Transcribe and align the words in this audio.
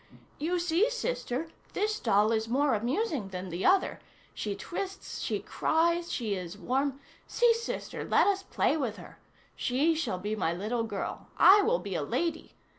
"You 0.39 0.57
see, 0.57 0.89
sister, 0.89 1.49
this 1.73 1.99
doll 1.99 2.31
is 2.31 2.47
more 2.47 2.73
amusing 2.73 3.27
than 3.29 3.49
the 3.49 3.67
other. 3.67 3.99
She 4.33 4.55
twists, 4.55 5.19
she 5.19 5.37
cries, 5.41 6.11
she 6.11 6.33
is 6.33 6.57
warm. 6.57 6.99
See, 7.27 7.53
sister, 7.53 8.03
let 8.03 8.25
us 8.25 8.41
play 8.41 8.75
with 8.75 8.97
her. 8.97 9.19
She 9.55 9.93
shall 9.93 10.17
be 10.17 10.35
my 10.35 10.53
little 10.53 10.85
girl. 10.85 11.27
I 11.37 11.61
will 11.61 11.77
be 11.77 11.93
a 11.93 12.01
lady. 12.01 12.55